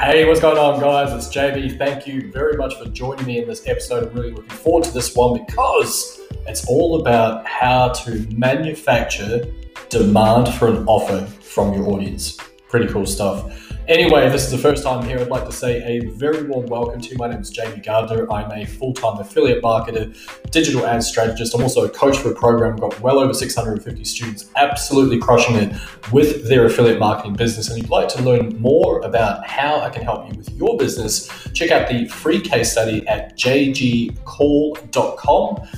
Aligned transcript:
Hey, 0.00 0.24
what's 0.26 0.38
going 0.38 0.58
on, 0.58 0.78
guys? 0.78 1.12
It's 1.12 1.34
JB. 1.34 1.76
Thank 1.76 2.06
you 2.06 2.30
very 2.30 2.56
much 2.56 2.76
for 2.76 2.84
joining 2.84 3.26
me 3.26 3.42
in 3.42 3.48
this 3.48 3.66
episode. 3.66 4.06
I'm 4.06 4.14
really 4.14 4.30
looking 4.30 4.48
forward 4.48 4.84
to 4.84 4.92
this 4.92 5.12
one 5.16 5.44
because 5.44 6.20
it's 6.46 6.64
all 6.68 7.00
about 7.00 7.44
how 7.44 7.88
to 7.88 8.24
manufacture 8.30 9.52
demand 9.88 10.54
for 10.54 10.68
an 10.68 10.86
offer 10.86 11.26
from 11.42 11.74
your 11.74 11.88
audience. 11.88 12.36
Pretty 12.68 12.86
cool 12.92 13.06
stuff. 13.06 13.67
Anyway, 13.88 14.28
this 14.28 14.44
is 14.44 14.50
the 14.50 14.58
first 14.58 14.84
time 14.84 15.02
here, 15.02 15.18
I'd 15.18 15.28
like 15.28 15.46
to 15.46 15.52
say 15.52 15.82
a 15.82 16.00
very 16.10 16.42
warm 16.42 16.66
welcome 16.66 17.00
to 17.00 17.08
you. 17.08 17.16
My 17.16 17.26
name 17.26 17.40
is 17.40 17.48
Jamie 17.48 17.80
Gardner. 17.80 18.30
I'm 18.30 18.52
a 18.52 18.66
full 18.66 18.92
time 18.92 19.18
affiliate 19.18 19.62
marketer, 19.62 20.14
digital 20.50 20.84
ad 20.84 21.02
strategist. 21.02 21.54
I'm 21.54 21.62
also 21.62 21.86
a 21.86 21.88
coach 21.88 22.18
for 22.18 22.30
a 22.30 22.34
program. 22.34 22.74
I've 22.74 22.80
got 22.80 23.00
well 23.00 23.18
over 23.18 23.32
650 23.32 24.04
students 24.04 24.50
absolutely 24.56 25.18
crushing 25.18 25.56
it 25.56 25.74
with 26.12 26.46
their 26.50 26.66
affiliate 26.66 26.98
marketing 26.98 27.32
business. 27.32 27.70
And 27.70 27.78
if 27.78 27.84
you'd 27.84 27.90
like 27.90 28.08
to 28.08 28.20
learn 28.22 28.60
more 28.60 29.00
about 29.06 29.46
how 29.46 29.80
I 29.80 29.88
can 29.88 30.02
help 30.02 30.30
you 30.30 30.36
with 30.36 30.50
your 30.50 30.76
business, 30.76 31.30
check 31.54 31.70
out 31.70 31.88
the 31.88 32.08
free 32.08 32.42
case 32.42 32.70
study 32.70 33.08
at 33.08 33.38
jgcall.com. 33.38 34.18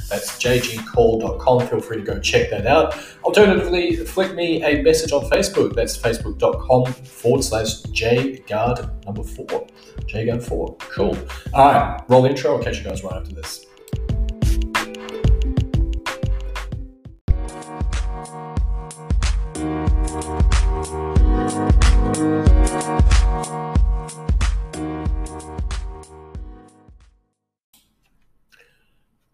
That's 0.08 0.36
jgcall.com. 0.42 1.68
Feel 1.68 1.80
free 1.80 1.98
to 1.98 2.02
go 2.02 2.18
check 2.18 2.50
that 2.50 2.66
out. 2.66 2.96
Alternatively, 3.22 3.94
flick 4.04 4.34
me 4.34 4.64
a 4.64 4.82
message 4.82 5.12
on 5.12 5.30
Facebook. 5.30 5.76
That's 5.76 5.96
facebook.com 5.96 6.92
forward 6.92 7.44
slash 7.44 7.82
J 8.00 8.38
Guard 8.48 9.04
number 9.04 9.22
four. 9.22 9.66
J 10.06 10.24
Guard 10.24 10.42
four. 10.42 10.74
Cool. 10.78 11.18
All 11.52 11.70
right, 11.70 12.02
roll 12.08 12.22
the 12.22 12.30
intro. 12.30 12.56
I'll 12.56 12.62
catch 12.62 12.78
you 12.78 12.84
guys 12.84 13.04
right 13.04 13.12
after 13.12 13.34
this. 13.34 13.66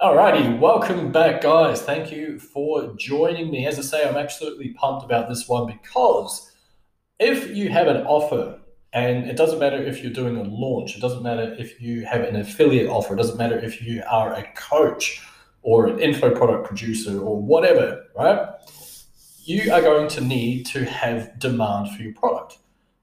Alrighty, 0.01 0.58
welcome 0.58 1.12
back, 1.12 1.42
guys. 1.42 1.83
Thank 1.83 2.11
you 2.11 2.41
for 2.41 2.97
joining 2.97 3.53
me. 3.53 3.64
As 3.64 3.78
I 3.78 3.83
say, 3.83 4.08
I'm 4.08 4.17
absolutely 4.17 4.70
pumped 4.70 5.05
about 5.05 5.28
this 5.28 5.47
one 5.47 5.69
because 5.69 6.51
if 7.19 7.56
you 7.56 7.69
have 7.70 7.86
an 7.86 7.98
offer, 8.06 8.59
and 8.92 9.28
it 9.28 9.36
doesn't 9.36 9.59
matter 9.59 9.83
if 9.83 10.03
you're 10.03 10.12
doing 10.12 10.36
a 10.36 10.42
launch, 10.42 10.97
it 10.97 11.00
doesn't 11.00 11.23
matter 11.23 11.55
if 11.58 11.81
you 11.81 12.05
have 12.05 12.23
an 12.23 12.36
affiliate 12.36 12.89
offer, 12.89 13.14
it 13.14 13.17
doesn't 13.17 13.36
matter 13.36 13.58
if 13.58 13.83
you 13.83 14.03
are 14.11 14.33
a 14.34 14.42
coach 14.55 15.23
or 15.62 15.86
an 15.86 15.98
info 15.98 16.34
product 16.34 16.67
producer 16.67 17.20
or 17.20 17.41
whatever, 17.41 18.05
right? 18.17 18.48
You 19.45 19.73
are 19.73 19.81
going 19.81 20.08
to 20.08 20.20
need 20.20 20.67
to 20.67 20.84
have 20.84 21.39
demand 21.39 21.91
for 21.91 22.03
your 22.03 22.14
product 22.14 22.58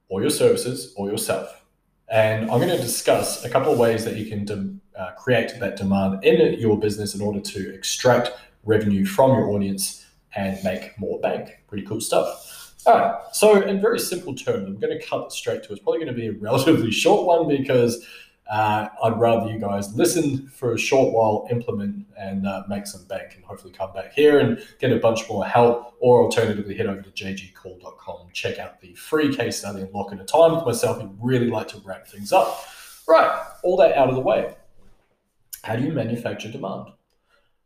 or 0.09 0.21
your 0.21 0.29
services 0.29 0.93
or 0.95 1.09
yourself. 1.09 1.63
And 2.09 2.49
I'm 2.51 2.59
going 2.59 2.75
to 2.75 2.81
discuss 2.81 3.43
a 3.43 3.49
couple 3.49 3.71
of 3.71 3.79
ways 3.79 4.05
that 4.05 4.15
you 4.15 4.25
can 4.25 4.45
de- 4.45 4.75
uh, 4.99 5.11
create 5.11 5.59
that 5.59 5.77
demand 5.77 6.23
in 6.23 6.59
your 6.59 6.79
business 6.79 7.15
in 7.15 7.21
order 7.21 7.39
to 7.39 7.73
extract 7.73 8.31
revenue 8.63 9.05
from 9.05 9.31
your 9.31 9.49
audience 9.49 10.05
and 10.35 10.63
make 10.63 10.97
more 10.99 11.19
bank. 11.19 11.49
Pretty 11.67 11.85
cool 11.85 12.01
stuff. 12.01 12.62
All 12.85 12.99
right. 12.99 13.15
So, 13.31 13.61
in 13.61 13.79
very 13.79 13.99
simple 13.99 14.35
terms, 14.35 14.67
I'm 14.67 14.77
going 14.77 14.97
to 14.97 15.05
cut 15.05 15.31
straight 15.31 15.63
to 15.63 15.69
it. 15.69 15.73
It's 15.73 15.83
probably 15.83 15.99
going 16.03 16.13
to 16.13 16.19
be 16.19 16.27
a 16.27 16.31
relatively 16.39 16.91
short 16.91 17.25
one 17.25 17.47
because 17.47 18.05
uh, 18.51 18.89
I'd 19.01 19.19
rather 19.19 19.49
you 19.49 19.57
guys 19.57 19.95
listen 19.95 20.47
for 20.47 20.73
a 20.73 20.77
short 20.77 21.13
while, 21.13 21.47
implement, 21.49 22.05
and 22.17 22.45
uh, 22.45 22.63
make 22.67 22.85
some 22.85 23.05
bank, 23.05 23.35
and 23.35 23.45
hopefully 23.45 23.71
come 23.71 23.93
back 23.93 24.13
here 24.13 24.39
and 24.39 24.61
get 24.79 24.91
a 24.91 24.97
bunch 24.97 25.27
more 25.29 25.45
help. 25.45 25.95
Or 25.99 26.23
alternatively, 26.23 26.75
head 26.75 26.87
over 26.87 27.01
to 27.01 27.09
jgcall.com, 27.09 28.27
check 28.33 28.59
out 28.59 28.81
the 28.81 28.93
free 28.95 29.33
case 29.33 29.59
study, 29.59 29.81
and 29.81 29.93
lock 29.93 30.11
in 30.11 30.19
a 30.19 30.25
time 30.25 30.55
with 30.55 30.65
myself. 30.65 31.01
I'd 31.01 31.09
really 31.21 31.49
like 31.49 31.69
to 31.69 31.77
wrap 31.85 32.07
things 32.07 32.33
up. 32.33 32.65
Right. 33.07 33.45
All 33.63 33.77
that 33.77 33.97
out 33.97 34.09
of 34.09 34.15
the 34.15 34.21
way. 34.21 34.55
How 35.63 35.77
do 35.77 35.83
you 35.83 35.93
manufacture 35.93 36.51
demand? 36.51 36.89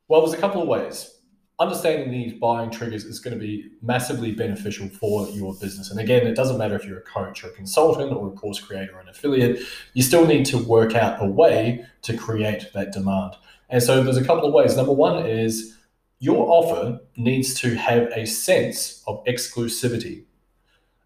Well, 0.07 0.22
there's 0.22 0.33
a 0.33 0.38
couple 0.38 0.61
of 0.61 0.67
ways 0.67 1.16
understanding 1.59 2.12
these 2.12 2.34
buying 2.34 2.69
triggers 2.69 3.03
is 3.03 3.19
going 3.19 3.34
to 3.34 3.40
be 3.40 3.69
massively 3.81 4.31
beneficial 4.31 4.88
for 4.90 5.28
your 5.29 5.56
business. 5.56 5.90
And 5.90 6.00
again, 6.00 6.28
it 6.28 6.35
doesn't 6.35 6.57
matter 6.57 6.75
if 6.75 6.85
you're 6.85 7.00
a 7.00 7.01
coach 7.01 7.44
or 7.44 7.47
a 7.47 7.51
consultant 7.51 8.13
or 8.13 8.28
a 8.28 8.31
course 8.31 8.59
creator 8.59 8.94
or 8.95 9.00
an 9.00 9.09
affiliate, 9.09 9.62
you 9.94 10.03
still 10.03 10.25
need 10.25 10.45
to 10.47 10.57
work 10.57 10.94
out 10.94 11.22
a 11.22 11.25
way 11.25 11.85
to 12.03 12.16
create 12.16 12.72
that 12.73 12.91
demand. 12.91 13.34
And 13.69 13.81
so 13.81 14.03
there's 14.03 14.18
a 14.18 14.23
couple 14.23 14.47
of 14.47 14.53
ways. 14.53 14.78
Number 14.78 14.94
one 14.94 15.25
is 15.25 15.75
your 16.19 16.47
offer 16.50 17.00
needs 17.16 17.53
to 17.62 17.75
have 17.75 18.12
a 18.16 18.25
sense 18.25 19.03
of 19.07 19.24
exclusivity. 19.25 20.25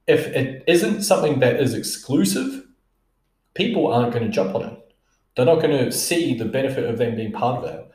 If 0.08 0.28
it 0.28 0.64
isn't 0.68 1.04
something 1.04 1.40
that 1.40 1.62
is 1.62 1.74
exclusive, 1.74 2.66
people 3.54 3.88
aren't 3.88 4.14
going 4.14 4.26
to 4.26 4.32
jump 4.32 4.56
on 4.56 4.64
it. 4.64 4.94
They're 5.36 5.46
not 5.46 5.62
going 5.62 5.86
to 5.86 5.92
see 5.92 6.34
the 6.34 6.46
benefit 6.46 6.84
of 6.84 6.98
them 6.98 7.16
being 7.16 7.32
part 7.32 7.64
of 7.64 7.72
that. 7.72 7.91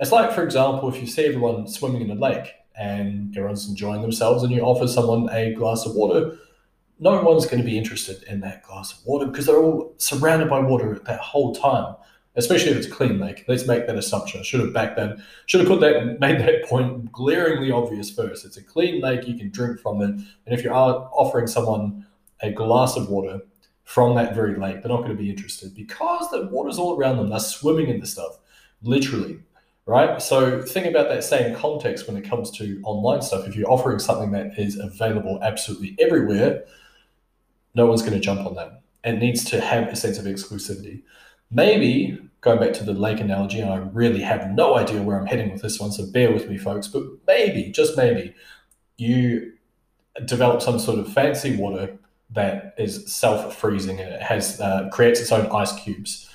It's 0.00 0.10
like, 0.10 0.32
for 0.32 0.42
example, 0.42 0.88
if 0.88 1.00
you 1.00 1.06
see 1.06 1.24
everyone 1.24 1.68
swimming 1.68 2.02
in 2.02 2.10
a 2.10 2.20
lake 2.20 2.52
and 2.76 3.34
everyone's 3.36 3.68
enjoying 3.68 4.02
themselves 4.02 4.42
and 4.42 4.52
you 4.52 4.60
offer 4.60 4.88
someone 4.88 5.28
a 5.30 5.54
glass 5.54 5.86
of 5.86 5.94
water, 5.94 6.36
no 6.98 7.22
one's 7.22 7.46
going 7.46 7.62
to 7.62 7.68
be 7.68 7.78
interested 7.78 8.22
in 8.24 8.40
that 8.40 8.64
glass 8.64 8.92
of 8.92 9.06
water 9.06 9.26
because 9.26 9.46
they're 9.46 9.62
all 9.62 9.94
surrounded 9.98 10.50
by 10.50 10.58
water 10.58 11.00
that 11.06 11.20
whole 11.20 11.54
time, 11.54 11.94
especially 12.34 12.72
if 12.72 12.78
it's 12.78 12.86
a 12.88 12.90
clean 12.90 13.20
lake. 13.20 13.44
Let's 13.46 13.68
make 13.68 13.86
that 13.86 13.96
assumption. 13.96 14.40
I 14.40 14.42
should 14.42 14.60
have 14.60 14.72
backed 14.72 14.96
that, 14.96 15.18
should 15.46 15.60
have 15.60 15.68
put 15.68 15.80
that, 15.80 16.18
made 16.18 16.40
that 16.40 16.64
point 16.68 17.12
glaringly 17.12 17.70
obvious 17.70 18.10
first. 18.10 18.44
It's 18.44 18.56
a 18.56 18.64
clean 18.64 19.00
lake, 19.00 19.28
you 19.28 19.38
can 19.38 19.50
drink 19.50 19.78
from 19.78 20.02
it. 20.02 20.10
And 20.10 20.26
if 20.46 20.64
you 20.64 20.72
are 20.72 21.08
offering 21.12 21.46
someone 21.46 22.04
a 22.42 22.50
glass 22.50 22.96
of 22.96 23.08
water 23.08 23.42
from 23.84 24.16
that 24.16 24.34
very 24.34 24.56
lake, 24.56 24.82
they're 24.82 24.90
not 24.90 25.02
going 25.02 25.16
to 25.16 25.22
be 25.22 25.30
interested 25.30 25.72
because 25.72 26.28
the 26.30 26.48
water's 26.48 26.78
all 26.78 26.98
around 26.98 27.18
them. 27.18 27.30
They're 27.30 27.38
swimming 27.38 27.88
in 27.88 28.00
the 28.00 28.06
stuff, 28.06 28.38
literally 28.82 29.38
right? 29.86 30.20
So 30.20 30.62
think 30.62 30.86
about 30.86 31.08
that 31.08 31.24
same 31.24 31.54
context 31.54 32.06
when 32.06 32.16
it 32.16 32.28
comes 32.28 32.50
to 32.52 32.80
online 32.84 33.22
stuff. 33.22 33.46
If 33.46 33.56
you're 33.56 33.70
offering 33.70 33.98
something 33.98 34.32
that 34.32 34.58
is 34.58 34.78
available 34.78 35.38
absolutely 35.42 35.96
everywhere, 35.98 36.64
no 37.74 37.86
one's 37.86 38.02
going 38.02 38.14
to 38.14 38.20
jump 38.20 38.46
on 38.46 38.54
that. 38.54 38.82
It 39.04 39.18
needs 39.18 39.44
to 39.46 39.60
have 39.60 39.88
a 39.88 39.96
sense 39.96 40.18
of 40.18 40.24
exclusivity. 40.24 41.02
Maybe 41.50 42.18
going 42.40 42.60
back 42.60 42.72
to 42.74 42.84
the 42.84 42.92
lake 42.92 43.20
analogy, 43.20 43.60
and 43.60 43.70
I 43.70 43.76
really 43.76 44.20
have 44.20 44.50
no 44.50 44.76
idea 44.76 45.02
where 45.02 45.18
I'm 45.18 45.26
heading 45.26 45.50
with 45.50 45.62
this 45.62 45.80
one, 45.80 45.92
so 45.92 46.06
bear 46.06 46.32
with 46.32 46.48
me, 46.48 46.56
folks. 46.56 46.88
But 46.88 47.04
maybe, 47.26 47.70
just 47.70 47.96
maybe, 47.96 48.34
you 48.96 49.52
develop 50.24 50.62
some 50.62 50.78
sort 50.78 50.98
of 50.98 51.12
fancy 51.12 51.56
water 51.56 51.96
that 52.30 52.74
is 52.78 53.12
self-freezing 53.12 54.00
and 54.00 54.14
it 54.14 54.22
has 54.22 54.60
uh, 54.60 54.88
creates 54.90 55.20
its 55.20 55.32
own 55.32 55.46
ice 55.52 55.72
cubes. 55.80 56.28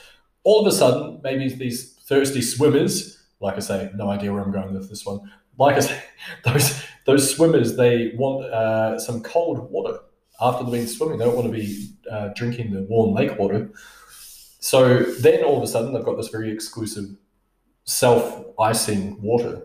All 0.44 0.62
of 0.62 0.68
a 0.68 0.76
sudden, 0.76 1.20
maybe 1.24 1.50
these 1.50 1.94
thirsty 1.94 2.42
swimmers 2.42 3.19
like 3.40 3.56
I 3.56 3.60
say, 3.60 3.92
no 3.96 4.10
idea 4.10 4.34
where 4.34 4.42
I'm 4.42 4.52
going 4.52 4.74
with 4.74 4.90
this 4.90 5.06
one. 5.06 5.32
Like 5.58 5.78
I 5.78 5.80
say, 5.80 6.04
those 6.46 6.82
those 7.06 7.36
swimmers 7.36 7.76
they 7.76 8.14
want 8.16 8.46
uh, 8.46 9.00
some 9.00 9.22
cold 9.22 9.70
water 9.72 10.00
after 10.42 10.64
they've 10.64 10.74
been 10.74 10.88
swimming. 10.88 11.18
They 11.18 11.26
don't 11.26 11.36
want 11.36 11.48
to 11.48 11.54
be 11.54 11.90
uh, 12.10 12.30
drinking 12.36 12.74
the 12.74 12.84
warm 12.84 13.14
lake 13.14 13.38
water. 13.38 13.72
So 14.60 15.04
then 15.04 15.44
all 15.44 15.58
of 15.58 15.64
a 15.64 15.68
sudden 15.68 15.94
they've 15.94 16.04
got 16.04 16.18
this 16.18 16.28
very 16.30 16.52
exclusive 16.52 17.06
self 17.86 18.46
icing 18.60 19.22
water, 19.22 19.64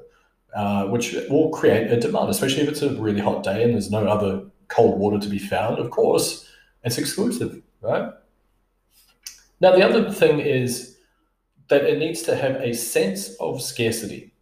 uh, 0.55 0.87
which 0.87 1.15
will 1.29 1.51
create 1.51 1.91
a 1.91 1.99
demand, 1.99 2.31
especially 2.31 2.63
if 2.63 2.69
it's 2.69 2.83
a 2.83 2.95
really 2.95 3.21
hot 3.21 3.43
day 3.43 3.63
and 3.65 3.75
there's 3.75 3.91
no 3.91 4.07
other 4.07 4.45
cold 4.69 4.99
water 4.99 5.19
to 5.19 5.29
be 5.29 5.39
found. 5.39 5.79
Of 5.79 5.91
course, 5.91 6.49
it's 6.85 6.99
exclusive, 6.99 7.61
right? 7.81 8.13
Now 9.61 9.73
the 9.73 9.85
other 9.85 10.11
thing 10.11 10.41
is 10.41 10.94
that 11.69 11.85
it 11.85 11.99
needs 11.99 12.23
to 12.23 12.37
have 12.37 12.57
a 12.57 12.75
sense 12.75 13.35
of 13.41 13.63
scarcity. 13.63 14.33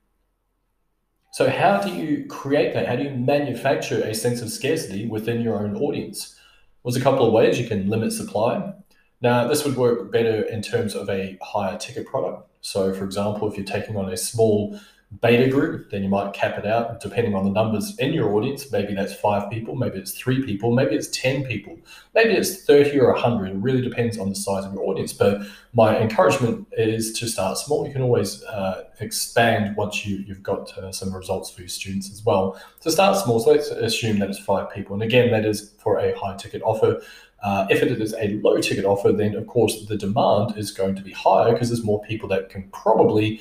So, 1.33 1.49
how 1.49 1.81
do 1.81 1.94
you 1.94 2.27
create 2.27 2.75
that? 2.75 2.87
How 2.87 2.97
do 2.97 3.05
you 3.05 3.10
manufacture 3.10 4.03
a 4.03 4.15
sense 4.15 4.43
of 4.43 4.50
scarcity 4.50 5.06
within 5.06 5.41
your 5.41 5.64
own 5.64 5.76
audience? 5.76 6.38
Well, 6.82 6.93
there's 6.93 7.00
a 7.00 7.05
couple 7.05 7.26
of 7.26 7.32
ways 7.32 7.58
you 7.58 7.67
can 7.67 7.88
limit 7.88 8.12
supply. 8.12 8.75
Now, 9.23 9.46
this 9.46 9.64
would 9.64 9.76
work 9.76 10.11
better 10.11 10.43
in 10.43 10.62
terms 10.62 10.94
of 10.94 11.08
a 11.08 11.38
higher 11.41 11.79
ticket 11.79 12.06
product. 12.06 12.49
So, 12.61 12.93
for 12.93 13.05
example, 13.05 13.50
if 13.50 13.56
you're 13.56 13.64
taking 13.64 13.96
on 13.96 14.12
a 14.12 14.17
small 14.17 14.79
beta 15.20 15.49
group, 15.50 15.91
then 15.91 16.03
you 16.03 16.09
might 16.09 16.32
cap 16.32 16.59
it 16.59 16.67
out 16.67 17.00
depending 17.00 17.35
on 17.35 17.44
the 17.44 17.50
numbers 17.50 17.97
in 17.99 18.12
your 18.12 18.32
audience. 18.35 18.73
Maybe 18.73 18.94
that's 18.94 19.14
five 19.14 19.50
people, 19.50 19.75
maybe 19.75 19.99
it's 19.99 20.12
three 20.12 20.43
people, 20.43 20.73
maybe 20.73 20.94
it's 20.94 21.09
10 21.09 21.44
people, 21.44 21.79
maybe 22.14 22.32
it's 22.32 22.64
30 22.64 22.99
or 22.99 23.12
100. 23.12 23.50
It 23.50 23.56
really 23.56 23.82
depends 23.82 24.19
on 24.19 24.31
the 24.31 24.35
size 24.35 24.64
of 24.64 24.73
your 24.73 24.85
audience. 24.85 25.12
But 25.12 25.43
my 25.75 25.99
encouragement 25.99 26.67
is 26.73 27.12
to 27.14 27.29
start 27.29 27.59
small. 27.59 27.87
You 27.87 27.93
can 27.93 28.03
always 28.03 28.43
uh, 28.44 28.85
expand 29.00 29.76
once 29.76 30.06
you, 30.06 30.25
you've 30.26 30.43
got 30.43 30.76
uh, 30.79 30.93
some 30.93 31.15
results 31.15 31.50
for 31.50 31.61
your 31.61 31.69
students 31.69 32.11
as 32.11 32.25
well. 32.25 32.61
So 32.81 32.91
start 32.91 33.17
small. 33.19 33.38
So 33.41 33.50
let's 33.53 33.69
assume 33.69 34.19
that 34.20 34.31
it's 34.31 34.38
five 34.38 34.73
people. 34.73 34.94
And 34.94 35.03
again, 35.03 35.31
that 35.32 35.44
is 35.44 35.73
for 35.79 35.99
a 35.99 36.19
high 36.19 36.37
ticket 36.37 36.62
offer. 36.62 37.03
Uh, 37.43 37.67
if 37.69 37.82
it 37.82 38.00
is 38.00 38.15
a 38.15 38.41
low 38.41 38.61
ticket 38.61 38.85
offer, 38.85 39.12
then 39.12 39.35
of 39.35 39.47
course 39.49 39.87
the 39.87 39.97
demand 39.97 40.56
is 40.56 40.70
going 40.70 40.94
to 40.94 41.03
be 41.03 41.11
higher 41.11 41.53
because 41.53 41.69
there's 41.69 41.82
more 41.82 42.00
people 42.03 42.29
that 42.29 42.49
can 42.49 42.62
probably 42.70 43.41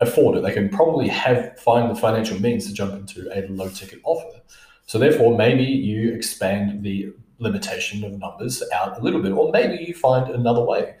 afford 0.00 0.36
it. 0.36 0.42
They 0.42 0.52
can 0.52 0.68
probably 0.68 1.08
have 1.08 1.58
find 1.58 1.90
the 1.90 1.94
financial 1.94 2.40
means 2.40 2.66
to 2.66 2.72
jump 2.72 2.94
into 2.94 3.28
a 3.36 3.46
low 3.48 3.68
ticket 3.68 4.00
offer. 4.04 4.40
So 4.86 4.98
therefore, 4.98 5.36
maybe 5.36 5.64
you 5.64 6.14
expand 6.14 6.82
the 6.82 7.12
limitation 7.38 8.04
of 8.04 8.18
numbers 8.18 8.62
out 8.72 8.98
a 8.98 9.02
little 9.02 9.22
bit, 9.22 9.32
or 9.32 9.50
maybe 9.52 9.84
you 9.84 9.94
find 9.94 10.30
another 10.30 10.64
way. 10.64 10.94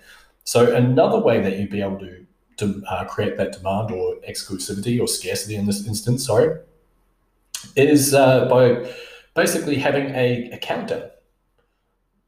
So 0.44 0.74
another 0.74 1.18
way 1.18 1.40
that 1.40 1.58
you'd 1.58 1.70
be 1.70 1.82
able 1.82 1.98
to, 1.98 2.26
to 2.58 2.82
uh, 2.88 3.04
create 3.04 3.36
that 3.36 3.52
demand 3.52 3.90
or 3.90 4.16
exclusivity 4.28 5.00
or 5.00 5.08
scarcity 5.08 5.56
in 5.56 5.66
this 5.66 5.86
instance, 5.86 6.26
sorry, 6.26 6.60
is 7.76 8.14
uh, 8.14 8.46
by 8.48 8.90
basically 9.34 9.76
having 9.76 10.14
a, 10.14 10.50
a 10.52 10.58
countdown. 10.58 11.10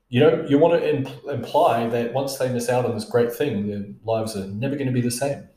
You 0.09 0.21
know, 0.21 0.47
you 0.49 0.59
want 0.59 0.81
to 0.81 0.97
imp- 0.97 1.25
imply 1.29 1.87
that 1.89 2.13
once 2.13 2.37
they 2.37 2.53
miss 2.53 2.69
out 2.69 2.85
on 2.85 2.95
this 2.95 3.05
great 3.05 3.33
thing, 3.33 3.69
their 3.69 3.85
lives 4.05 4.37
are 4.37 4.47
never 4.47 4.75
going 4.75 4.89
to 4.89 4.93
be 4.93 5.01
the 5.01 5.11
same. 5.11 5.49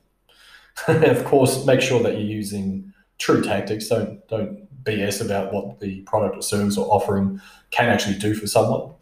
of 0.88 1.26
course, 1.26 1.66
make 1.66 1.82
sure 1.82 2.02
that 2.04 2.14
you're 2.14 2.22
using 2.22 2.94
true 3.18 3.42
tactics. 3.42 3.88
Don't 3.88 4.28
don't 4.28 4.64
BS 4.84 5.24
about 5.24 5.54
what 5.54 5.80
the 5.80 6.02
product 6.02 6.36
or 6.36 6.42
service 6.42 6.78
or 6.78 6.86
offering 6.88 7.40
can 7.72 7.90
actually 7.90 8.18
do 8.18 8.34
for 8.34 8.48
someone. 8.48 8.94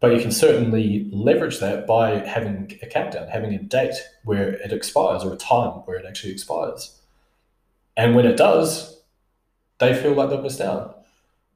But 0.00 0.14
you 0.14 0.20
can 0.20 0.32
certainly 0.32 1.08
leverage 1.12 1.60
that 1.60 1.86
by 1.86 2.26
having 2.26 2.76
a 2.82 2.86
countdown, 2.86 3.28
having 3.28 3.54
a 3.54 3.62
date 3.62 3.94
where 4.24 4.50
it 4.54 4.72
expires 4.72 5.22
or 5.22 5.32
a 5.32 5.36
time 5.36 5.70
where 5.84 5.96
it 5.96 6.04
actually 6.06 6.32
expires. 6.32 7.00
And 7.96 8.16
when 8.16 8.26
it 8.26 8.36
does, 8.36 9.00
they 9.78 9.94
feel 9.94 10.14
like 10.14 10.30
they've 10.30 10.42
missed 10.42 10.60
out. 10.60 11.04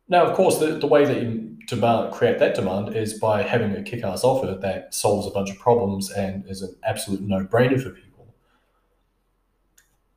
Now, 0.08 0.24
of 0.26 0.36
course, 0.36 0.58
the, 0.58 0.78
the 0.78 0.86
way 0.86 1.04
that 1.04 1.20
you 1.20 1.56
demand, 1.66 2.12
create 2.12 2.38
that 2.38 2.54
demand 2.54 2.94
is 2.96 3.14
by 3.14 3.42
having 3.42 3.72
a 3.72 3.82
kick 3.82 4.04
ass 4.04 4.22
offer 4.22 4.56
that 4.60 4.94
solves 4.94 5.26
a 5.26 5.30
bunch 5.30 5.50
of 5.50 5.58
problems 5.58 6.10
and 6.10 6.48
is 6.48 6.62
an 6.62 6.76
absolute 6.84 7.22
no 7.22 7.44
brainer 7.44 7.82
for 7.82 7.90
people. 7.90 8.05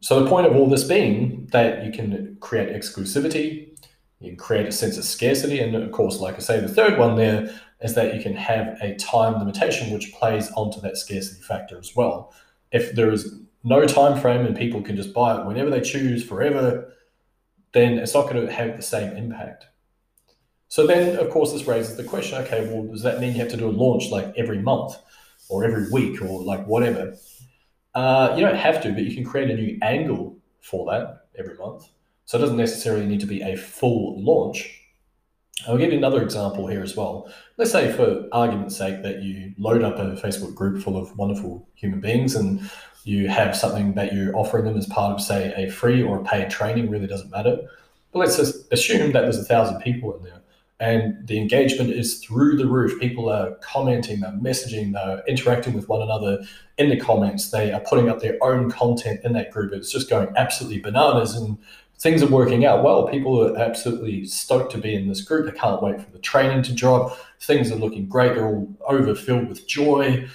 So, 0.01 0.23
the 0.23 0.29
point 0.29 0.47
of 0.47 0.55
all 0.55 0.69
this 0.69 0.85
being 0.85 1.47
that 1.51 1.85
you 1.85 1.91
can 1.91 2.37
create 2.39 2.69
exclusivity, 2.69 3.77
you 4.19 4.29
can 4.29 4.37
create 4.37 4.67
a 4.67 4.71
sense 4.71 4.97
of 4.97 5.03
scarcity, 5.03 5.59
and 5.59 5.75
of 5.75 5.91
course, 5.91 6.19
like 6.19 6.35
I 6.35 6.39
say, 6.39 6.59
the 6.59 6.69
third 6.69 6.97
one 6.97 7.15
there 7.15 7.53
is 7.81 7.95
that 7.95 8.15
you 8.15 8.21
can 8.21 8.33
have 8.33 8.77
a 8.81 8.95
time 8.95 9.39
limitation 9.39 9.93
which 9.93 10.13
plays 10.13 10.51
onto 10.51 10.81
that 10.81 10.97
scarcity 10.97 11.41
factor 11.41 11.77
as 11.77 11.95
well. 11.95 12.33
If 12.71 12.95
there 12.95 13.11
is 13.11 13.39
no 13.63 13.85
time 13.85 14.19
frame 14.19 14.45
and 14.45 14.55
people 14.55 14.81
can 14.81 14.95
just 14.95 15.13
buy 15.13 15.37
it 15.37 15.45
whenever 15.45 15.69
they 15.69 15.81
choose 15.81 16.23
forever, 16.23 16.93
then 17.73 17.97
it's 17.97 18.13
not 18.13 18.29
going 18.29 18.45
to 18.45 18.51
have 18.51 18.77
the 18.77 18.81
same 18.81 19.15
impact. 19.15 19.65
So 20.69 20.85
then, 20.85 21.17
of 21.17 21.29
course, 21.29 21.51
this 21.51 21.65
raises 21.65 21.97
the 21.97 22.03
question: 22.03 22.41
Okay, 22.43 22.67
well, 22.71 22.83
does 22.83 23.01
that 23.03 23.19
mean 23.19 23.33
you 23.33 23.39
have 23.39 23.51
to 23.51 23.57
do 23.57 23.67
a 23.67 23.71
launch 23.71 24.11
like 24.11 24.33
every 24.37 24.59
month, 24.59 24.95
or 25.49 25.65
every 25.65 25.89
week, 25.91 26.21
or 26.21 26.43
like 26.43 26.65
whatever? 26.67 27.15
Uh, 27.95 28.33
you 28.35 28.45
don't 28.45 28.55
have 28.55 28.81
to, 28.83 28.91
but 28.91 29.03
you 29.03 29.15
can 29.15 29.23
create 29.23 29.49
a 29.49 29.55
new 29.55 29.77
angle 29.81 30.37
for 30.61 30.89
that 30.91 31.27
every 31.37 31.55
month. 31.55 31.89
So 32.25 32.37
it 32.37 32.41
doesn't 32.41 32.57
necessarily 32.57 33.05
need 33.05 33.19
to 33.21 33.25
be 33.25 33.41
a 33.41 33.57
full 33.57 34.21
launch. 34.23 34.75
I'll 35.67 35.77
give 35.77 35.91
you 35.91 35.97
another 35.97 36.21
example 36.21 36.67
here 36.67 36.81
as 36.81 36.95
well. 36.95 37.31
Let's 37.57 37.71
say, 37.71 37.91
for 37.91 38.27
argument's 38.31 38.77
sake, 38.77 39.03
that 39.03 39.23
you 39.23 39.53
load 39.57 39.83
up 39.83 39.97
a 39.97 40.15
Facebook 40.21 40.55
group 40.55 40.81
full 40.81 40.95
of 40.95 41.17
wonderful 41.17 41.67
human 41.75 41.99
beings 41.99 42.35
and 42.35 42.61
you 43.03 43.27
have 43.27 43.55
something 43.55 43.93
that 43.95 44.13
you're 44.13 44.35
offering 44.37 44.65
them 44.65 44.77
as 44.77 44.85
part 44.85 45.13
of, 45.13 45.21
say, 45.21 45.53
a 45.57 45.69
free 45.69 46.03
or 46.03 46.19
a 46.19 46.23
paid 46.23 46.49
training, 46.49 46.89
really 46.89 47.07
doesn't 47.07 47.31
matter. 47.31 47.57
But 48.11 48.19
let's 48.19 48.37
just 48.37 48.71
assume 48.71 49.11
that 49.11 49.21
there's 49.21 49.39
a 49.39 49.43
thousand 49.43 49.81
people 49.81 50.15
in 50.15 50.23
there 50.23 50.38
and 50.79 51.27
the 51.27 51.37
engagement 51.37 51.89
is 51.89 52.19
through 52.19 52.55
the 52.57 52.67
roof. 52.67 52.99
People 52.99 53.29
are 53.29 53.55
commenting, 53.55 54.21
they're 54.21 54.31
messaging, 54.31 54.93
they're 54.93 55.23
interacting 55.27 55.73
with 55.73 55.89
one 55.89 56.01
another 56.01 56.39
in 56.77 56.89
the 56.89 56.97
comments, 56.97 57.51
they 57.51 57.71
are 57.73 57.81
putting 57.81 58.09
up 58.09 58.21
their 58.21 58.37
own 58.41 58.71
content 58.71 59.19
in 59.23 59.33
that 59.33 59.51
group. 59.51 59.73
It's 59.73 59.91
just 59.91 60.09
going 60.09 60.29
absolutely 60.37 60.79
bananas 60.79 61.35
and 61.35 61.57
things 61.99 62.23
are 62.23 62.27
working 62.27 62.65
out 62.65 62.83
well. 62.83 63.07
People 63.07 63.45
are 63.45 63.57
absolutely 63.57 64.25
stoked 64.25 64.71
to 64.71 64.77
be 64.77 64.95
in 64.95 65.09
this 65.09 65.21
group. 65.21 65.45
They 65.45 65.59
can't 65.59 65.83
wait 65.83 66.01
for 66.01 66.09
the 66.11 66.19
training 66.19 66.63
to 66.63 66.73
drop. 66.73 67.17
Things 67.41 67.71
are 67.71 67.75
looking 67.75 68.07
great. 68.07 68.35
They're 68.35 68.47
all 68.47 68.73
overfilled 68.87 69.49
with 69.49 69.67
joy. 69.67 70.27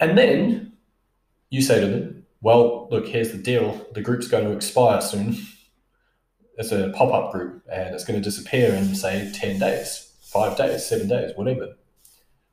And 0.00 0.16
then 0.16 0.72
you 1.50 1.60
say 1.60 1.80
to 1.80 1.86
them, 1.86 2.26
well, 2.40 2.88
look, 2.90 3.06
here's 3.06 3.32
the 3.32 3.38
deal. 3.38 3.86
The 3.92 4.00
group's 4.00 4.28
going 4.28 4.44
to 4.44 4.52
expire 4.52 5.02
soon. 5.02 5.36
It's 6.56 6.72
a 6.72 6.90
pop 6.96 7.12
up 7.12 7.32
group 7.32 7.62
and 7.70 7.94
it's 7.94 8.04
going 8.04 8.20
to 8.20 8.24
disappear 8.24 8.72
in, 8.74 8.94
say, 8.94 9.30
10 9.34 9.58
days, 9.58 10.12
five 10.20 10.56
days, 10.56 10.86
seven 10.86 11.08
days, 11.08 11.32
whatever. 11.36 11.74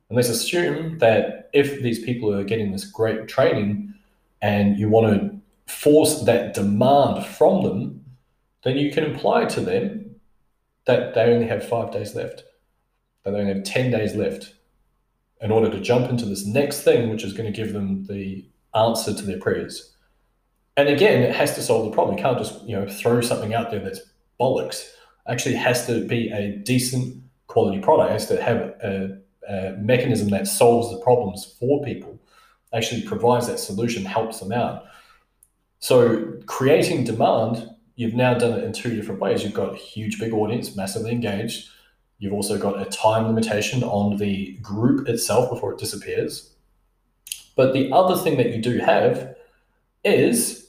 And 0.08 0.16
let's 0.16 0.28
assume 0.28 0.98
that 0.98 1.48
if 1.52 1.82
these 1.82 2.04
people 2.04 2.32
are 2.34 2.44
getting 2.44 2.72
this 2.72 2.84
great 2.84 3.28
training 3.28 3.94
and 4.42 4.78
you 4.78 4.88
want 4.88 5.06
to 5.06 5.72
force 5.72 6.22
that 6.22 6.54
demand 6.54 7.24
from 7.24 7.62
them, 7.62 8.04
then 8.62 8.76
you 8.76 8.92
can 8.92 9.04
imply 9.04 9.46
to 9.46 9.60
them 9.60 10.16
that 10.84 11.14
they 11.14 11.22
only 11.22 11.46
have 11.46 11.66
five 11.66 11.90
days 11.90 12.14
left, 12.14 12.44
that 13.22 13.30
they 13.30 13.38
only 13.38 13.54
have 13.54 13.64
10 13.64 13.90
days 13.90 14.14
left 14.14 14.54
in 15.40 15.50
order 15.50 15.70
to 15.70 15.80
jump 15.80 16.10
into 16.10 16.26
this 16.26 16.46
next 16.46 16.82
thing, 16.82 17.08
which 17.08 17.24
is 17.24 17.32
going 17.32 17.50
to 17.50 17.56
give 17.56 17.72
them 17.72 18.04
the 18.06 18.44
answer 18.74 19.14
to 19.14 19.22
their 19.22 19.38
prayers. 19.38 19.93
And 20.76 20.88
again, 20.88 21.22
it 21.22 21.34
has 21.34 21.54
to 21.54 21.62
solve 21.62 21.84
the 21.84 21.90
problem. 21.92 22.16
You 22.16 22.22
can't 22.22 22.38
just 22.38 22.62
you 22.64 22.76
know 22.76 22.88
throw 22.88 23.20
something 23.20 23.54
out 23.54 23.70
there 23.70 23.80
that's 23.80 24.00
bollocks. 24.40 24.90
Actually, 25.28 25.54
has 25.54 25.86
to 25.86 26.06
be 26.06 26.30
a 26.30 26.56
decent 26.56 27.22
quality 27.46 27.80
product. 27.80 28.10
It 28.10 28.12
has 28.12 28.28
to 28.28 28.42
have 28.42 28.58
a, 28.82 29.18
a 29.48 29.76
mechanism 29.78 30.28
that 30.30 30.46
solves 30.46 30.90
the 30.90 31.00
problems 31.02 31.56
for 31.58 31.82
people. 31.82 32.18
Actually, 32.72 33.02
provides 33.02 33.46
that 33.46 33.58
solution, 33.58 34.04
helps 34.04 34.40
them 34.40 34.52
out. 34.52 34.84
So 35.78 36.32
creating 36.46 37.04
demand, 37.04 37.70
you've 37.96 38.14
now 38.14 38.34
done 38.34 38.58
it 38.58 38.64
in 38.64 38.72
two 38.72 38.96
different 38.96 39.20
ways. 39.20 39.44
You've 39.44 39.54
got 39.54 39.74
a 39.74 39.76
huge, 39.76 40.18
big 40.18 40.32
audience, 40.32 40.74
massively 40.74 41.12
engaged. 41.12 41.68
You've 42.18 42.32
also 42.32 42.58
got 42.58 42.80
a 42.80 42.86
time 42.86 43.26
limitation 43.26 43.82
on 43.84 44.16
the 44.16 44.54
group 44.62 45.08
itself 45.08 45.50
before 45.50 45.72
it 45.72 45.78
disappears. 45.78 46.50
But 47.54 47.72
the 47.72 47.92
other 47.92 48.16
thing 48.16 48.36
that 48.38 48.50
you 48.54 48.60
do 48.60 48.78
have 48.78 49.36
is 50.04 50.63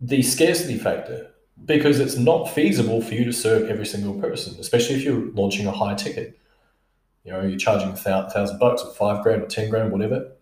the 0.00 0.22
scarcity 0.22 0.78
factor 0.78 1.30
because 1.64 1.98
it's 1.98 2.16
not 2.16 2.46
feasible 2.46 3.02
for 3.02 3.14
you 3.14 3.24
to 3.24 3.32
serve 3.32 3.68
every 3.68 3.86
single 3.86 4.14
person, 4.20 4.58
especially 4.60 4.94
if 4.96 5.02
you're 5.02 5.26
launching 5.32 5.66
a 5.66 5.72
high 5.72 5.94
ticket. 5.94 6.38
You 7.24 7.32
know, 7.32 7.42
you're 7.42 7.58
charging 7.58 7.88
a 7.88 7.96
thousand 7.96 8.58
bucks 8.58 8.82
or 8.82 8.92
five 8.94 9.22
grand 9.22 9.42
or 9.42 9.46
10 9.46 9.70
grand, 9.70 9.92
whatever 9.92 10.32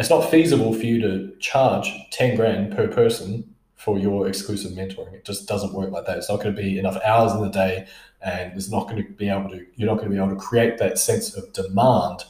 it's 0.00 0.08
not 0.08 0.30
feasible 0.30 0.72
for 0.72 0.86
you 0.86 0.98
to 1.02 1.36
charge 1.40 1.92
10 2.10 2.34
grand 2.34 2.74
per 2.74 2.88
person 2.88 3.54
for 3.76 3.98
your 3.98 4.26
exclusive 4.26 4.72
mentoring. 4.72 5.12
It 5.12 5.26
just 5.26 5.46
doesn't 5.46 5.74
work 5.74 5.90
like 5.90 6.06
that. 6.06 6.16
It's 6.16 6.30
not 6.30 6.40
going 6.40 6.56
to 6.56 6.60
be 6.60 6.78
enough 6.78 6.96
hours 7.04 7.32
in 7.32 7.42
the 7.42 7.50
day 7.50 7.86
and 8.22 8.54
it's 8.54 8.70
not 8.70 8.88
going 8.88 9.04
to 9.04 9.12
be 9.12 9.28
able 9.28 9.50
to, 9.50 9.66
you're 9.76 9.88
not 9.88 9.98
going 9.98 10.08
to 10.08 10.14
be 10.14 10.16
able 10.16 10.30
to 10.30 10.40
create 10.40 10.78
that 10.78 10.98
sense 10.98 11.36
of 11.36 11.52
demand 11.52 12.24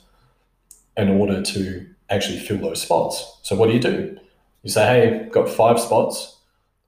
in 0.96 1.10
order 1.10 1.42
to 1.42 1.86
actually 2.10 2.40
fill 2.40 2.58
those 2.58 2.82
spots. 2.82 3.38
So 3.42 3.54
what 3.54 3.68
do 3.68 3.74
you 3.74 3.80
do? 3.80 4.18
You 4.64 4.70
say, 4.70 4.86
hey, 4.86 5.28
got 5.30 5.48
five 5.48 5.78
spots 5.78 6.38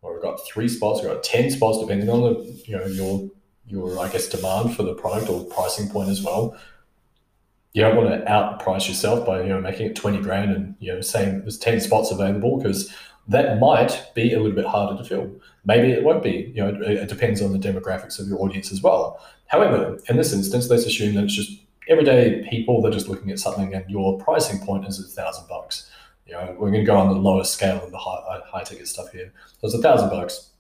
or 0.02 0.16
I've 0.16 0.22
got 0.22 0.44
three 0.44 0.68
spots, 0.68 1.00
we've 1.00 1.10
got 1.10 1.22
10 1.22 1.50
spots, 1.52 1.78
depending 1.78 2.10
on 2.10 2.20
the, 2.20 2.62
you 2.66 2.76
know, 2.76 2.86
your, 2.86 3.30
your, 3.66 3.98
I 3.98 4.08
guess, 4.10 4.28
demand 4.28 4.76
for 4.76 4.82
the 4.82 4.94
product 4.94 5.30
or 5.30 5.44
pricing 5.44 5.88
point 5.88 6.10
as 6.10 6.22
well. 6.22 6.56
You 7.72 7.82
don't 7.82 7.96
want 7.96 8.10
to 8.10 8.30
outprice 8.30 8.88
yourself 8.88 9.24
by 9.24 9.40
you 9.42 9.48
know 9.48 9.58
making 9.58 9.86
it 9.86 9.96
20 9.96 10.20
grand 10.20 10.50
and 10.50 10.74
you 10.78 10.92
know 10.92 11.00
saying 11.00 11.40
there's 11.40 11.58
10 11.58 11.80
spots 11.80 12.10
available 12.10 12.58
because 12.58 12.94
that 13.28 13.60
might 13.60 14.10
be 14.14 14.34
a 14.34 14.40
little 14.40 14.54
bit 14.54 14.66
harder 14.66 15.02
to 15.02 15.08
fill. 15.08 15.30
Maybe 15.64 15.90
it 15.90 16.04
won't 16.04 16.22
be 16.22 16.52
you 16.54 16.62
know 16.62 16.68
it, 16.68 16.82
it, 16.82 17.08
depends 17.08 17.40
on 17.40 17.50
the 17.50 17.58
demographics 17.58 18.20
of 18.20 18.28
your 18.28 18.38
audience 18.42 18.72
as 18.72 18.82
well. 18.82 19.18
However 19.46 19.98
in 20.10 20.18
this 20.18 20.34
instance 20.34 20.68
let's 20.68 20.84
assume 20.84 21.14
that 21.14 21.24
it's 21.24 21.34
just 21.34 21.62
everyday 21.88 22.46
people 22.50 22.82
they're 22.82 22.92
just 22.92 23.08
looking 23.08 23.30
at 23.30 23.38
something 23.38 23.72
and 23.72 23.88
your 23.88 24.18
pricing 24.18 24.58
point 24.66 24.86
is 24.86 25.00
a 25.00 25.08
thousand 25.08 25.48
bucks 25.48 25.90
you 26.26 26.32
know 26.32 26.56
we're 26.58 26.70
going 26.70 26.82
to 26.82 26.86
go 26.86 26.96
on 26.96 27.08
the 27.08 27.20
lower 27.20 27.44
scale 27.44 27.82
of 27.82 27.90
the 27.90 27.98
high, 27.98 28.18
uh, 28.30 28.40
high 28.46 28.62
ticket 28.62 28.88
stuff 28.88 29.10
here 29.12 29.32
so 29.58 29.66
it's 29.66 29.74
a 29.74 29.82
thousand 29.82 30.08
bucks 30.10 30.50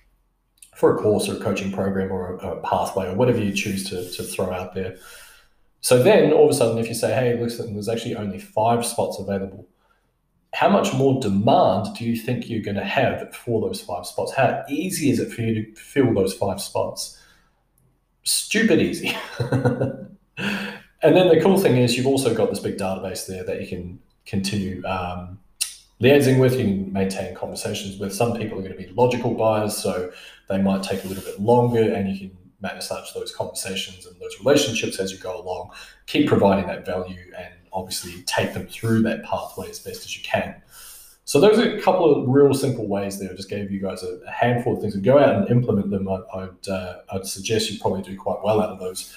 for 0.74 0.96
a 0.96 1.02
course 1.02 1.28
or 1.28 1.36
a 1.36 1.40
coaching 1.40 1.70
program 1.70 2.10
or 2.10 2.36
a, 2.36 2.56
a 2.56 2.60
pathway 2.62 3.06
or 3.06 3.14
whatever 3.14 3.38
you 3.38 3.52
choose 3.52 3.88
to, 3.88 4.10
to 4.10 4.22
throw 4.22 4.52
out 4.52 4.74
there 4.74 4.96
so 5.82 6.00
then 6.00 6.32
all 6.32 6.44
of 6.44 6.50
a 6.50 6.54
sudden, 6.54 6.78
if 6.78 6.88
you 6.88 6.94
say, 6.94 7.12
hey, 7.12 7.38
listen, 7.38 7.74
there's 7.74 7.88
actually 7.88 8.14
only 8.14 8.38
five 8.38 8.86
spots 8.86 9.18
available, 9.18 9.66
how 10.54 10.68
much 10.68 10.94
more 10.94 11.20
demand 11.20 11.96
do 11.96 12.04
you 12.04 12.16
think 12.16 12.48
you're 12.48 12.62
going 12.62 12.76
to 12.76 12.84
have 12.84 13.34
for 13.34 13.60
those 13.60 13.80
five 13.80 14.06
spots? 14.06 14.32
How 14.32 14.64
easy 14.68 15.10
is 15.10 15.18
it 15.18 15.32
for 15.32 15.42
you 15.42 15.54
to 15.54 15.74
fill 15.74 16.14
those 16.14 16.34
five 16.34 16.60
spots? 16.60 17.20
Stupid 18.22 18.80
easy. 18.80 19.16
and 19.40 20.16
then 21.02 21.28
the 21.28 21.40
cool 21.42 21.58
thing 21.58 21.78
is, 21.78 21.96
you've 21.96 22.06
also 22.06 22.32
got 22.32 22.50
this 22.50 22.60
big 22.60 22.78
database 22.78 23.26
there 23.26 23.42
that 23.42 23.60
you 23.60 23.66
can 23.66 23.98
continue 24.24 24.86
um, 24.86 25.40
liaising 26.02 26.40
with. 26.40 26.58
You 26.58 26.64
can 26.64 26.92
maintain 26.92 27.34
conversations 27.34 27.98
with. 27.98 28.14
Some 28.14 28.36
people 28.36 28.58
are 28.58 28.62
going 28.62 28.76
to 28.76 28.78
be 28.78 28.92
logical 28.94 29.34
buyers, 29.34 29.76
so 29.76 30.12
they 30.48 30.60
might 30.60 30.82
take 30.82 31.04
a 31.04 31.06
little 31.06 31.22
bit 31.22 31.40
longer, 31.40 31.80
and 31.80 32.08
you 32.08 32.28
can 32.28 32.36
massage 32.60 33.12
those 33.12 33.34
conversations 33.34 34.06
and 34.06 34.18
those 34.20 34.38
relationships 34.38 34.98
as 34.98 35.12
you 35.12 35.18
go 35.18 35.40
along. 35.40 35.70
Keep 36.06 36.28
providing 36.28 36.66
that 36.66 36.86
value 36.86 37.32
and 37.36 37.52
obviously 37.72 38.22
take 38.22 38.54
them 38.54 38.66
through 38.66 39.02
that 39.02 39.24
pathway 39.24 39.68
as 39.68 39.80
best 39.80 40.04
as 40.04 40.16
you 40.16 40.22
can. 40.22 40.62
So 41.24 41.40
those 41.40 41.58
are 41.58 41.76
a 41.76 41.80
couple 41.80 42.14
of 42.14 42.28
real 42.28 42.52
simple 42.52 42.86
ways 42.86 43.18
there. 43.18 43.30
I 43.30 43.34
just 43.34 43.48
gave 43.48 43.70
you 43.70 43.80
guys 43.80 44.02
a, 44.02 44.18
handful 44.30 44.74
of 44.74 44.80
things. 44.80 44.94
And 44.94 45.04
go 45.04 45.18
out 45.18 45.36
and 45.36 45.48
implement 45.50 45.90
them. 45.90 46.08
I, 46.08 46.20
would 46.34 46.68
uh, 46.68 46.98
I'd 47.12 47.26
suggest 47.26 47.70
you 47.70 47.78
probably 47.80 48.02
do 48.02 48.16
quite 48.18 48.42
well 48.42 48.60
out 48.60 48.70
of 48.70 48.80
those. 48.80 49.14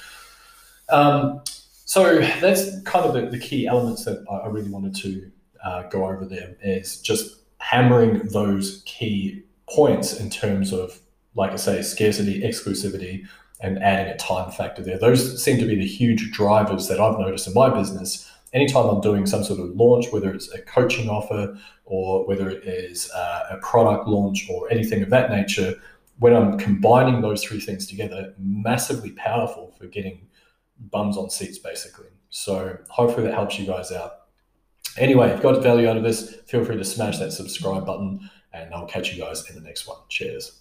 Um, 0.89 1.41
so 1.85 2.19
that's 2.19 2.81
kind 2.81 3.05
of 3.05 3.13
the, 3.13 3.29
the 3.29 3.39
key 3.39 3.67
elements 3.67 4.05
that 4.05 4.23
I 4.29 4.47
really 4.47 4.69
wanted 4.69 4.95
to 4.97 5.31
uh, 5.65 5.83
go 5.89 6.07
over 6.07 6.25
there 6.25 6.55
is 6.63 7.01
just 7.01 7.41
hammering 7.57 8.19
those 8.27 8.83
key 8.85 9.43
points 9.69 10.19
in 10.19 10.29
terms 10.29 10.71
of, 10.71 10.99
like 11.33 11.51
I 11.51 11.55
say, 11.55 11.81
scarcity, 11.81 12.41
exclusivity, 12.41 13.25
and 13.61 13.81
adding 13.81 14.13
a 14.13 14.17
time 14.17 14.51
factor 14.51 14.83
there. 14.83 14.99
Those 14.99 15.43
seem 15.43 15.57
to 15.57 15.65
be 15.65 15.75
the 15.75 15.87
huge 15.87 16.31
drivers 16.31 16.87
that 16.87 16.99
I've 16.99 17.19
noticed 17.19 17.47
in 17.47 17.53
my 17.53 17.69
business. 17.69 18.31
Anytime 18.53 18.85
I'm 18.85 19.01
doing 19.01 19.25
some 19.25 19.43
sort 19.43 19.59
of 19.59 19.75
launch, 19.75 20.11
whether 20.11 20.31
it's 20.31 20.53
a 20.53 20.61
coaching 20.61 21.09
offer 21.09 21.57
or 21.85 22.25
whether 22.27 22.49
it 22.49 22.63
is 22.63 23.11
uh, 23.11 23.47
a 23.51 23.57
product 23.57 24.07
launch 24.07 24.47
or 24.49 24.71
anything 24.71 25.01
of 25.01 25.09
that 25.09 25.29
nature, 25.29 25.75
when 26.19 26.35
I'm 26.35 26.57
combining 26.57 27.21
those 27.21 27.43
three 27.43 27.59
things 27.59 27.87
together, 27.87 28.33
massively 28.37 29.11
powerful 29.11 29.73
for 29.77 29.87
getting 29.87 30.27
bums 30.91 31.17
on 31.17 31.29
seats, 31.29 31.57
basically. 31.57 32.07
So 32.29 32.77
hopefully 32.89 33.25
that 33.27 33.33
helps 33.33 33.59
you 33.59 33.65
guys 33.65 33.91
out. 33.91 34.14
Anyway, 34.97 35.29
if 35.29 35.37
you 35.37 35.43
got 35.43 35.61
value 35.61 35.89
out 35.89 35.97
of 35.97 36.03
this, 36.03 36.35
feel 36.47 36.63
free 36.63 36.77
to 36.77 36.85
smash 36.85 37.17
that 37.19 37.31
subscribe 37.33 37.85
button 37.85 38.29
and 38.53 38.73
I'll 38.73 38.87
catch 38.87 39.13
you 39.13 39.21
guys 39.21 39.49
in 39.49 39.55
the 39.55 39.61
next 39.61 39.87
one. 39.87 39.97
Cheers. 40.09 40.53